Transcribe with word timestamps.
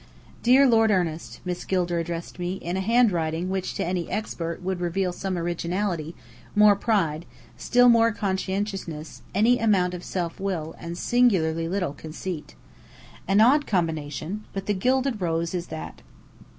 "Dear 0.41 0.65
Lord 0.67 0.89
Ernest," 0.89 1.41
Miss 1.45 1.63
Gilder 1.63 1.99
addressed 1.99 2.39
me, 2.39 2.55
in 2.55 2.75
a 2.75 2.79
handwriting 2.81 3.51
which 3.51 3.75
to 3.75 3.85
any 3.85 4.09
"expert" 4.09 4.59
would 4.63 4.81
reveal 4.81 5.13
some 5.13 5.37
originality, 5.37 6.15
more 6.55 6.75
pride, 6.75 7.27
still 7.55 7.87
more 7.87 8.11
conscientiousness, 8.11 9.21
any 9.35 9.59
amount 9.59 9.93
of 9.93 10.03
self 10.03 10.39
will, 10.39 10.75
and 10.79 10.97
singularly 10.97 11.67
little 11.69 11.93
conceit. 11.93 12.55
An 13.27 13.41
odd 13.41 13.67
combination! 13.67 14.43
But 14.53 14.65
the 14.65 14.73
Gilded 14.73 15.21
Rose 15.21 15.53
is 15.53 15.67
that. 15.67 16.01